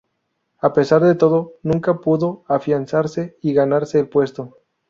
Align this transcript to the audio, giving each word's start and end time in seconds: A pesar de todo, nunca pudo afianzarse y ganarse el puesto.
A 0.61 0.73
pesar 0.73 1.03
de 1.03 1.13
todo, 1.13 1.59
nunca 1.61 1.99
pudo 2.01 2.43
afianzarse 2.47 3.37
y 3.39 3.53
ganarse 3.53 3.99
el 3.99 4.09
puesto. 4.09 4.57